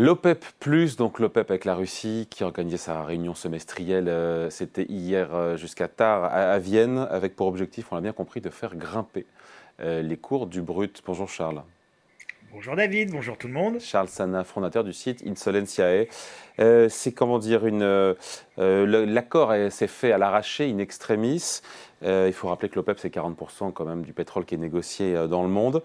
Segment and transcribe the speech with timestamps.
[0.00, 0.44] L'OPEP,
[0.96, 5.88] donc l'OPEP avec la Russie, qui organisait sa réunion semestrielle, euh, c'était hier euh, jusqu'à
[5.88, 9.26] tard à, Vienne, avec pour objectif, on l'a bien compris, de faire grimper
[9.80, 11.02] euh, les cours du brut.
[11.04, 11.64] Bonjour Charles.
[12.50, 13.78] Bonjour David, bonjour tout le monde.
[13.78, 16.06] Charles Sana, fondateur du site Insolentiae.
[16.60, 17.82] Euh, c'est comment dire une.
[17.82, 18.14] Euh,
[18.56, 21.60] l'accord s'est fait à l'arraché, in extremis.
[22.04, 25.28] Euh, il faut rappeler que l'OPEP c'est 40% quand même du pétrole qui est négocié
[25.28, 25.82] dans le monde.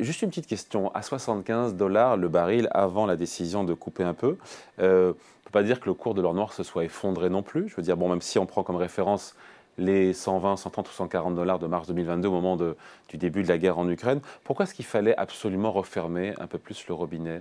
[0.00, 4.14] juste une petite question à 75 dollars le baril avant la décision de couper un
[4.14, 4.36] peu.
[4.78, 7.42] on ne peut pas dire que le cours de l'or noir se soit effondré non
[7.42, 7.68] plus.
[7.70, 9.34] Je veux dire bon même si on prend comme référence
[9.78, 13.58] les 120, 130 ou 140 dollars de mars 2022 au moment du début de la
[13.58, 14.20] guerre en Ukraine.
[14.44, 17.40] Pourquoi est-ce qu'il fallait absolument refermer un peu plus le robinet?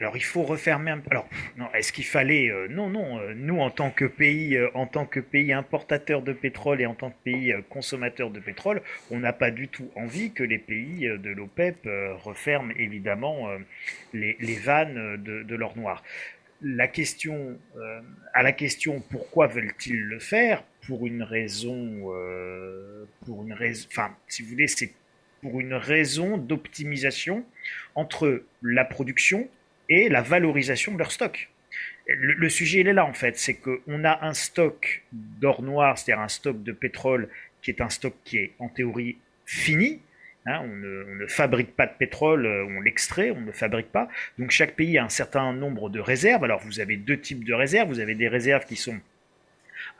[0.00, 1.02] Alors il faut refermer un.
[1.10, 1.28] Alors
[1.74, 3.18] est-ce qu'il fallait euh, Non, non.
[3.18, 6.86] Euh, nous, en tant que pays, euh, en tant que pays importateur de pétrole et
[6.86, 8.80] en tant que pays consommateur de pétrole,
[9.10, 11.88] on n'a pas du tout envie que les pays de l'OPEP
[12.22, 13.48] referment évidemment
[14.12, 16.02] les, vannes de l'or noir
[16.62, 18.00] la question, euh,
[18.34, 20.64] à la question pourquoi veulent-ils le faire?
[20.86, 24.92] Pour une raison, euh, pour une raison, enfin, si vous voulez, c'est
[25.42, 27.44] pour une raison d'optimisation
[27.94, 29.48] entre la production
[29.88, 31.50] et la valorisation de leur stock.
[32.06, 35.98] Le, le sujet, il est là en fait, c'est qu'on a un stock d'or noir,
[35.98, 37.28] c'est-à-dire un stock de pétrole
[37.62, 40.00] qui est un stock qui est en théorie fini,
[40.48, 44.08] Hein, on, ne, fabrique pas de pétrole, euh, on l'extrait, on ne le fabrique pas.
[44.38, 46.42] Donc chaque pays a un certain nombre de réserves.
[46.42, 47.88] Alors vous avez deux types de réserves.
[47.88, 48.98] Vous avez des réserves qui sont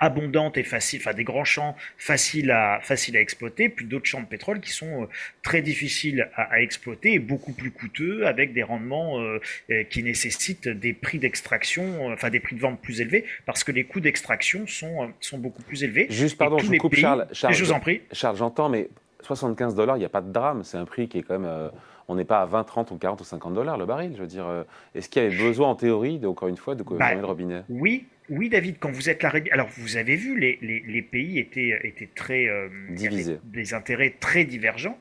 [0.01, 4.23] abondantes et faciles, enfin des grands champs faciles à, faciles à exploiter, puis d'autres champs
[4.23, 5.07] de pétrole qui sont euh,
[5.43, 9.39] très difficiles à, exploiter et beaucoup plus coûteux avec des rendements euh,
[9.91, 13.85] qui nécessitent des prix d'extraction, enfin des prix de vente plus élevés parce que les
[13.85, 16.07] coûts d'extraction sont, sont beaucoup plus élevés.
[16.09, 18.01] Juste pardon, je coupe Charles, Charles, je vous en prie.
[18.13, 18.89] Charles, j'entends, mais
[19.23, 20.63] 75 dollars, il n'y a pas de drame.
[20.65, 21.49] C'est un prix qui est quand même.
[21.49, 21.69] Euh,
[22.09, 24.13] on n'est pas à 20, 30 ou 40 ou 50 dollars le baril.
[24.17, 26.83] Je veux dire, euh, est-ce qu'il y avait besoin en théorie, encore une fois, de
[26.83, 27.65] bah, fermer le robinet?
[27.69, 31.79] Oui, oui, David, quand vous êtes la alors vous avez vu, les, les, pays étaient,
[31.85, 34.99] étaient très euh, divisés, des intérêts très divergents.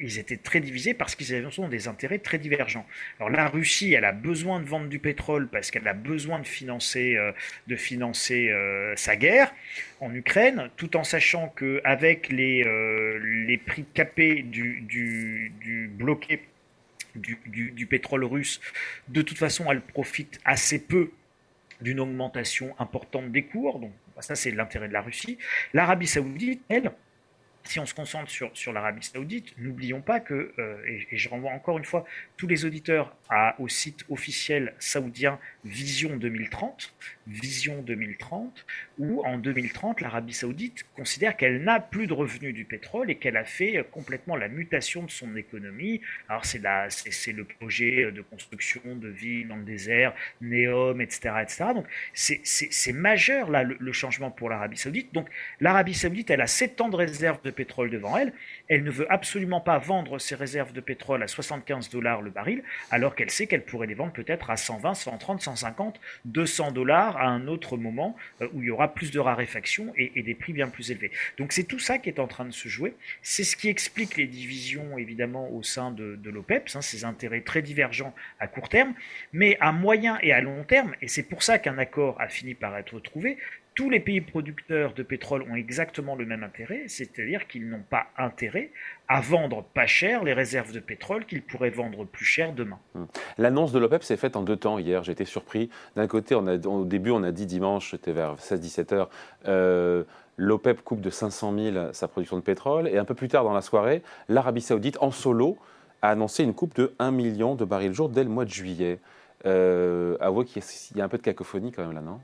[0.00, 2.86] Ils étaient très divisés parce qu'ils avaient des intérêts très divergents.
[3.18, 6.46] Alors la Russie, elle a besoin de vendre du pétrole parce qu'elle a besoin de
[6.46, 7.32] financer, euh,
[7.66, 9.52] de financer euh, sa guerre
[10.00, 12.64] en Ukraine, tout en sachant que avec les,
[13.46, 16.40] les prix capés du, du, du bloqué
[17.16, 18.60] du, du, pétrole russe,
[19.08, 21.10] de toute façon, elle profite assez peu
[21.80, 23.78] d'une augmentation importante des cours.
[23.78, 25.38] Donc ça, c'est l'intérêt de la Russie.
[25.74, 26.92] L'Arabie saoudite, elle,
[27.68, 31.50] si on se concentre sur, sur l'Arabie Saoudite, n'oublions pas que, euh, et, je renvoie
[31.50, 32.06] encore une fois
[32.36, 33.14] tous les auditeurs
[33.58, 36.94] au site officiel saoudien Vision 2030,
[37.26, 38.64] Vision 2030,
[38.98, 43.36] où en 2030, l'Arabie Saoudite considère qu'elle n'a plus de revenus du pétrole et qu'elle
[43.36, 46.00] a fait complètement la mutation de son économie.
[46.28, 51.64] Alors c'est c'est le projet de construction de villes dans le désert, Neom, etc., etc.
[51.74, 55.12] Donc c'est majeur là le, le changement pour l'Arabie Saoudite.
[55.12, 55.28] Donc
[55.60, 58.32] l'Arabie Saoudite, elle a 7 ans de réserve de pétrole devant elle.
[58.68, 62.62] Elle ne veut absolument pas vendre ses réserves de pétrole à 75 dollars le baril,
[62.92, 67.26] alors qu'elle sait qu'elle pourrait les vendre peut-être à 120, 130, 150, 200 dollars à
[67.26, 70.68] un autre moment euh, où il y aura plus de raréfaction et, des prix bien
[70.68, 71.10] plus élevés.
[71.36, 72.94] Donc c'est tout ça qui est en train de se jouer.
[73.22, 77.62] C'est ce qui explique les divisions évidemment au sein de, l'OPEP, hein, ces intérêts très
[77.62, 78.94] divergents à court terme,
[79.32, 82.54] mais à moyen et à long terme, et c'est pour ça qu'un accord a fini
[82.54, 83.38] par être trouvé,
[83.78, 88.08] tous les pays producteurs de pétrole ont exactement le même intérêt, c'est-à-dire qu'ils n'ont pas
[88.18, 88.72] intérêt
[89.06, 92.80] à vendre pas cher les réserves de pétrole qu'ils pourraient vendre plus cher demain.
[92.96, 93.06] Hum.
[93.38, 95.04] L'annonce de l'OPEP s'est faite en deux temps hier.
[95.04, 95.70] J'ai été surpris.
[95.94, 99.10] D'un côté, on a, au début, on a dit dimanche, c'était vers 16-17 heures,
[99.46, 100.02] euh,
[100.38, 102.88] l'OPEP coupe de 500 000 sa production de pétrole.
[102.88, 105.56] Et un peu plus tard dans la soirée, l'Arabie Saoudite, en solo,
[106.02, 108.50] a annoncé une coupe de 1 million de barils le jour dès le mois de
[108.50, 108.98] juillet.
[109.46, 110.62] Euh, avouez qu'il
[110.96, 112.18] y a un peu de cacophonie quand même là, non?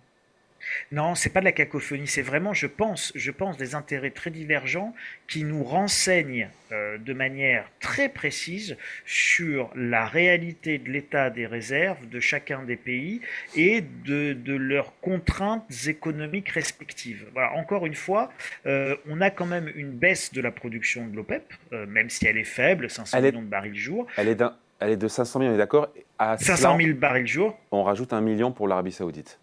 [0.93, 4.31] Non, c'est pas de la cacophonie, c'est vraiment, je pense, je pense, des intérêts très
[4.31, 4.95] divergents
[5.29, 12.09] qui nous renseignent euh, de manière très précise sur la réalité de l'état des réserves
[12.09, 13.21] de chacun des pays
[13.55, 17.27] et de, leurs contraintes économiques respectives.
[17.33, 18.31] Voilà, encore une fois,
[18.67, 22.27] euh, on a quand même une baisse de la production de l'OPEP, euh, même si
[22.27, 24.07] elle est faible, 500 millions de barils jour.
[24.17, 24.43] Elle est,
[24.81, 25.89] elle est de 500 millions, on est d'accord?
[26.19, 27.59] 500 000 barils jour.
[27.71, 29.39] On rajoute un million pour l'Arabie Saoudite.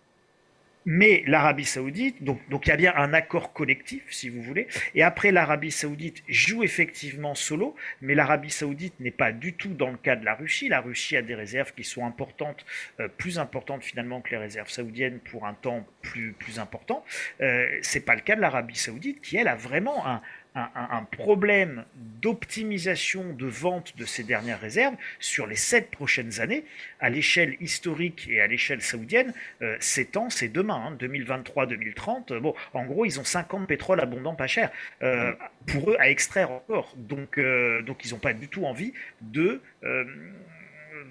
[0.85, 4.67] Mais l'Arabie Saoudite, donc, donc il y a bien un accord collectif, si vous voulez.
[4.95, 9.91] Et après, l'Arabie Saoudite joue effectivement solo, mais l'Arabie Saoudite n'est pas du tout dans
[9.91, 10.69] le cas de la Russie.
[10.69, 12.65] La Russie a des réserves qui sont importantes,
[12.99, 17.05] euh, plus importantes finalement que les réserves saoudiennes pour un temps plus, plus important.
[17.41, 20.21] Euh, c'est pas le cas de l'Arabie Saoudite, qui elle a vraiment un,
[20.55, 21.85] un, problème
[22.21, 26.65] d'optimisation de vente de ces dernières réserves sur les sept prochaines années,
[26.99, 32.33] à l'échelle historique et à l'échelle saoudienne, euh, c'est c'est demain, 2023-2030.
[32.33, 34.71] Hein, bon, en gros, ils ont 50 pétrole abondant pas cher
[35.03, 35.33] euh,
[35.67, 36.93] pour eux à extraire encore.
[36.97, 39.61] Donc, euh, donc ils n'ont pas du tout envie de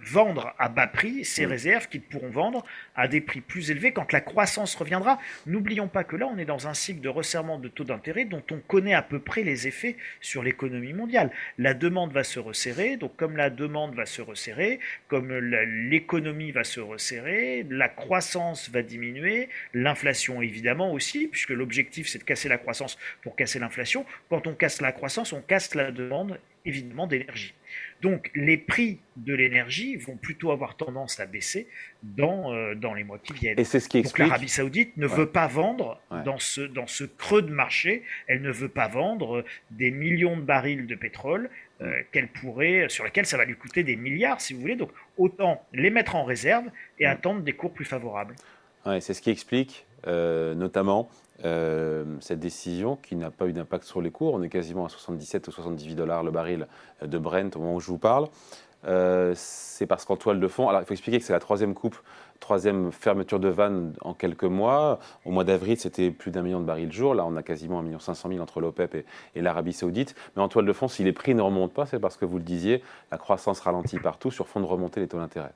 [0.02, 2.64] vendre à bas prix ces réserves qu'ils pourront vendre
[2.94, 5.18] à des prix plus élevés quand la croissance reviendra.
[5.46, 8.42] N'oublions pas que là, on est dans un cycle de resserrement de taux d'intérêt dont
[8.50, 11.30] on connaît à peu près les effets sur l'économie mondiale.
[11.58, 16.64] La demande va se resserrer, donc comme la demande va se resserrer, comme l'économie va
[16.64, 22.58] se resserrer, la croissance va diminuer, l'inflation évidemment aussi, puisque l'objectif c'est de casser la
[22.58, 24.04] croissance pour casser l'inflation.
[24.28, 27.54] Quand on casse la croissance, on casse la demande évidemment d'énergie.
[28.02, 31.68] Donc les prix de l'énergie vont plutôt avoir tendance à baisser
[32.02, 33.58] dans, euh, dans les mois qui viennent.
[33.58, 34.26] Et c'est ce qui explique.
[34.26, 38.02] l'Arabie Saoudite ne veut pas vendre dans, ce, dans ce creux de marché.
[38.26, 41.50] Elle ne veut pas vendre des millions de barils de pétrole
[41.82, 44.76] euh, qu'elle pourrait, sur lesquels ça va lui coûter des milliards, si vous voulez.
[44.76, 46.64] Donc autant les mettre en réserve
[46.98, 48.34] et attendre des cours plus favorables.
[49.00, 51.10] C'est ce qui explique euh, notamment
[51.44, 54.34] euh, cette décision qui n'a pas eu d'impact sur les cours.
[54.34, 56.66] On est quasiment à 77 ou 78 dollars le baril
[57.02, 58.28] de Brent au moment où je vous parle.
[58.86, 61.74] Euh, c'est parce qu'en toile de fond, alors il faut expliquer que c'est la troisième
[61.74, 61.96] coupe,
[62.38, 64.98] troisième fermeture de vanne en quelques mois.
[65.24, 67.14] Au mois d'avril, c'était plus d'un million de barils le jour.
[67.14, 69.04] Là, on a quasiment un million cinq cent mille entre l'OPEP et,
[69.34, 70.14] et l'Arabie Saoudite.
[70.34, 72.38] Mais en toile de fond, si les prix ne remontent pas, c'est parce que vous
[72.38, 75.52] le disiez, la croissance ralentit partout sur fond de remonter les taux d'intérêt.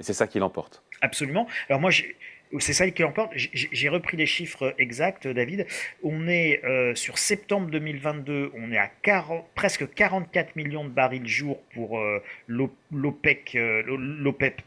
[0.00, 0.82] Et c'est ça qui l'emporte.
[1.00, 1.46] Absolument.
[1.68, 2.16] Alors moi, j'ai
[2.58, 3.32] c'est ça qui emporte.
[3.34, 5.66] J'ai repris les chiffres exacts, David.
[6.02, 8.90] On est euh, sur septembre 2022, on est à
[9.54, 14.62] presque 44 millions de barils jour pour euh, l'OPEC, euh, l'OPEP+.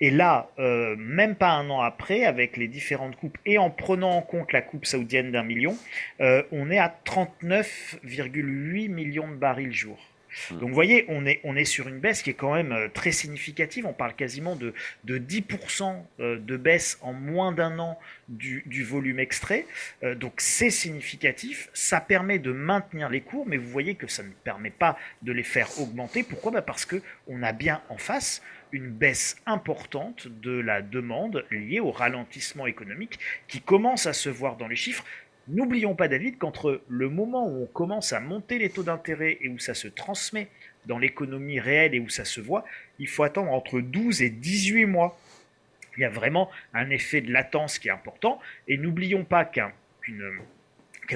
[0.00, 4.22] Et là, même pas un an après, avec les différentes coupes et en prenant en
[4.22, 5.76] compte la coupe saoudienne d'un million,
[6.20, 9.98] on est à 39,8 millions de barils jour.
[10.50, 10.58] Hmm.
[10.58, 12.88] Donc vous voyez, on est, on est sur une baisse qui est quand même euh,
[12.88, 13.86] très significative.
[13.86, 14.74] On parle quasiment de,
[15.04, 17.98] de 10% euh, de baisse en moins d'un an
[18.28, 19.66] du, du, volume extrait.
[20.02, 21.68] Euh, donc c'est significatif.
[21.72, 25.32] Ça permet de maintenir les cours, mais vous voyez que ça ne permet pas de
[25.32, 26.22] les faire augmenter.
[26.22, 26.52] Pourquoi?
[26.52, 28.42] Bah Parce qu'on a bien en face
[28.72, 33.18] une baisse importante de la demande liée au ralentissement économique
[33.48, 35.04] qui commence à se voir dans les chiffres.
[35.48, 39.48] N'oublions pas, David, qu'entre le moment où on commence à monter les taux d'intérêt et
[39.48, 40.48] où ça se transmet
[40.86, 42.64] dans l'économie réelle et où ça se voit,
[42.98, 45.18] il faut attendre entre 12 et 18 mois.
[45.96, 48.40] Il y a vraiment un effet de latence qui est important.
[48.66, 49.72] Et n'oublions pas qu'un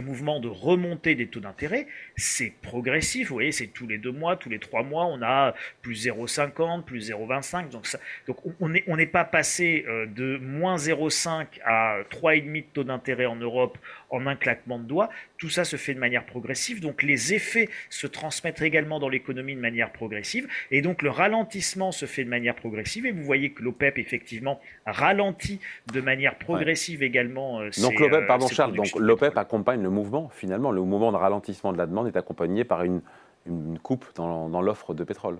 [0.00, 3.28] mouvement de remontée des taux d'intérêt, c'est progressif.
[3.28, 6.84] Vous voyez, c'est tous les deux mois, tous les trois mois, on a plus 0,50,
[6.84, 7.68] plus 0,25.
[7.70, 7.86] Donc,
[8.26, 13.36] donc on n'est pas passé euh, de moins 0,5 à 3,5 de taux d'intérêt en
[13.36, 13.76] Europe
[14.10, 15.08] en un claquement de doigts.
[15.38, 19.54] Tout ça se fait de manière progressive, donc les effets se transmettent également dans l'économie
[19.54, 23.50] de manière progressive, et donc le ralentissement se fait de manière progressive, et vous voyez
[23.50, 25.60] que l'OPEP effectivement ralentit
[25.92, 27.60] de manière progressive également.
[27.60, 31.16] Euh, donc l'OPEP, euh, pardon Charles, donc l'OPEP accompagne le mouvement finalement, le mouvement de
[31.16, 33.00] ralentissement de la demande est accompagné par une,
[33.46, 35.38] une coupe dans, dans l'offre de pétrole.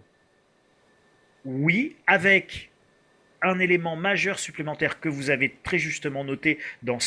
[1.45, 2.70] Oui, avec
[3.43, 6.99] un élément majeur supplémentaire que vous avez très justement noté dans,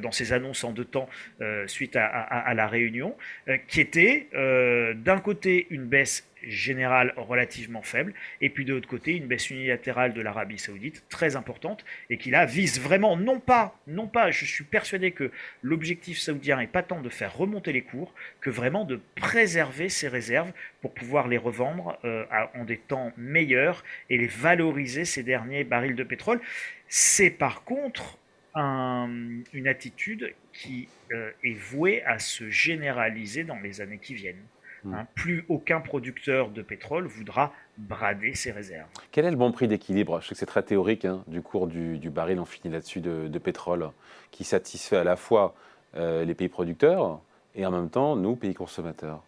[0.00, 1.08] dans ces annonces en deux temps
[1.40, 3.16] euh, suite à, la réunion,
[3.48, 8.88] euh, qui était euh, d'un côté une baisse générale relativement faible, et puis de l'autre
[8.88, 13.40] côté une baisse unilatérale de l'Arabie saoudite très importante, et qui là vise vraiment, non
[13.40, 15.30] pas, non pas, je suis persuadé que
[15.62, 20.08] l'objectif saoudien n'est pas tant de faire remonter les cours, que vraiment de préserver ses
[20.08, 25.64] réserves pour pouvoir les revendre euh, en des temps meilleurs et les valoriser ces derniers
[25.64, 26.40] barils de pétrole.
[26.88, 28.18] C'est par contre
[28.54, 34.44] une attitude qui euh, est vouée à se généraliser dans les années qui viennent.
[34.84, 38.88] Hein, plus aucun producteur de pétrole voudra brader ses réserves.
[39.12, 40.20] Quel est le bon prix d'équilibre?
[40.20, 43.38] Je sais que c'est très théorique hein, du cours du, baril, on finit là-dessus, de,
[43.38, 43.90] pétrole,
[44.30, 45.54] qui satisfait à la fois
[45.96, 47.20] euh, les pays producteurs
[47.54, 49.22] et en même temps nous, pays consommateurs.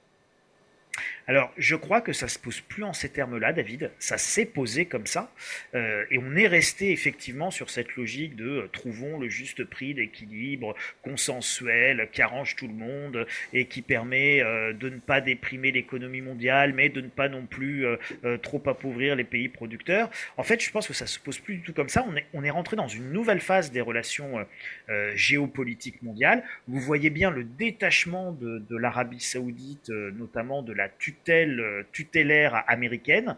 [1.26, 3.90] Alors, je crois que ça se pose plus en ces termes-là, David.
[3.98, 5.32] Ça s'est posé comme ça,
[5.74, 9.94] euh, et on est resté effectivement sur cette logique de euh, trouvons le juste prix
[9.94, 15.72] d'équilibre consensuel qui arrange tout le monde et qui permet euh, de ne pas déprimer
[15.72, 17.86] l'économie mondiale, mais de ne pas non plus
[18.42, 20.10] trop appauvrir les pays producteurs.
[20.36, 22.04] En fait, je pense que ça se pose plus du tout comme ça.
[22.08, 24.46] On est, on est rentré dans une nouvelle phase des relations
[25.14, 26.44] géopolitiques mondiales.
[26.68, 32.64] Vous voyez bien le détachement de, de l'Arabie Saoudite, notamment de la la tutelle tutélaire
[32.68, 33.36] américaine,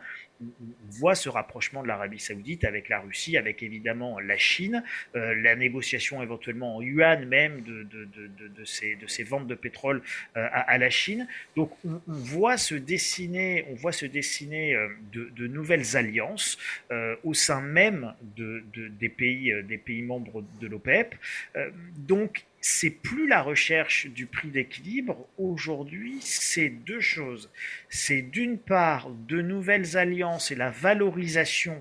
[0.90, 4.82] voit ce rapprochement de l'Arabie saoudite avec la Russie, avec évidemment la Chine,
[5.14, 8.64] euh, la négociation éventuellement en yuan même de, de, de, de
[9.06, 10.02] ces, ventes de pétrole
[10.36, 11.26] euh, à, la Chine.
[11.56, 16.58] Donc on, voit se dessiner, on voit se dessiner euh, de, nouvelles alliances
[16.90, 21.14] euh, au sein même des, pays, euh, des pays membres de l'OPEP.
[21.56, 25.28] Euh, donc c'est plus la recherche du prix d'équilibre.
[25.38, 27.48] Aujourd'hui, c'est deux choses.
[27.88, 31.80] C'est d'une part de nouvelles alliances et la valorisation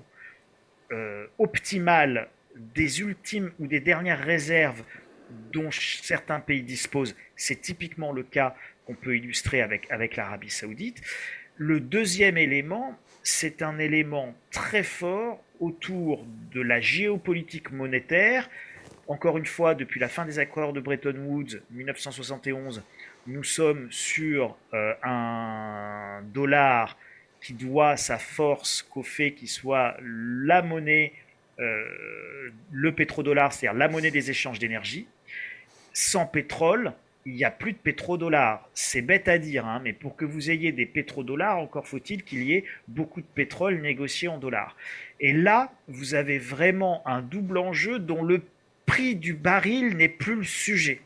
[0.92, 4.84] euh, optimale des ultimes ou des dernières réserves
[5.52, 7.16] dont certains pays disposent.
[7.34, 8.54] C'est typiquement le cas
[8.86, 11.02] qu'on peut illustrer avec, avec l'Arabie saoudite.
[11.56, 18.48] Le deuxième élément, c'est un élément très fort autour de la géopolitique monétaire
[19.08, 22.82] encore une fois, depuis la fin des accords de Bretton Woods 1971,
[23.26, 26.96] nous sommes sur euh, un dollar
[27.40, 31.12] qui doit sa force qu'au fait qu'il soit la monnaie,
[31.60, 31.84] euh,
[32.72, 35.06] le pétrodollar, c'est-à-dire la monnaie des échanges d'énergie.
[35.92, 36.92] Sans pétrole,
[37.24, 38.68] il n'y a plus de pétrodollars.
[38.74, 42.44] C'est bête à dire, hein, mais pour que vous ayez des pétrodollars, encore faut-il qu'il
[42.44, 44.76] y ait beaucoup de pétrole négocié en dollars.
[45.20, 48.42] Et là, vous avez vraiment un double enjeu dont le
[48.86, 51.00] prix du baril n'est plus le sujet.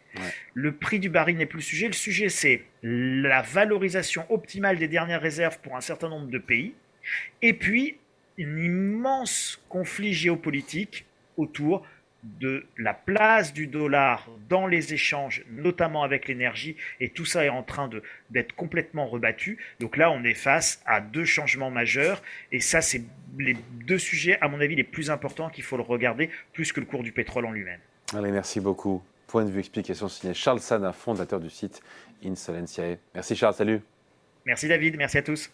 [0.55, 1.87] Le prix du baril n'est plus le sujet.
[1.87, 6.75] Le sujet, c'est la valorisation optimale des dernières réserves pour un certain nombre de pays.
[7.43, 7.97] Et puis,
[8.39, 11.07] un immense conflit géopolitique
[11.37, 11.87] autour
[12.23, 17.50] de la place du dollar dans les échanges, notamment avec l'énergie, et tout ça est
[17.50, 17.89] en train
[18.31, 19.59] d'être complètement rebattu.
[19.81, 22.23] Donc là, on est face à deux changements majeurs,
[22.53, 23.03] et ça, c'est
[23.39, 26.81] les deux sujets, à mon avis, les plus importants qu'il faut le regarder, plus que
[26.81, 27.81] le cours du pétrole en lui-même.
[28.15, 29.03] Allez, merci beaucoup.
[29.27, 31.81] Point de vue, explication signé Charles Sana, fondateur du site
[32.25, 32.99] Insolentiae.
[33.15, 33.81] Merci Charles, salut.
[34.45, 35.50] Merci David, merci à tous.